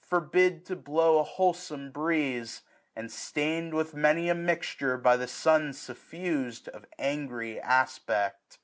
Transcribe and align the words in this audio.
Forbid 0.07 0.65
to 0.65 0.75
blow 0.75 1.19
a 1.19 1.23
wholesome 1.23 1.91
breeze; 1.91 2.63
and 2.95 3.11
stain'd 3.11 3.75
With 3.75 3.93
many 3.93 4.29
a 4.29 4.33
mixture 4.33 4.97
by 4.97 5.15
the 5.15 5.27
sun 5.27 5.73
suflfus'd. 5.73 6.67
Of 6.69 6.85
angry 6.97 7.59
aspect. 7.61 8.57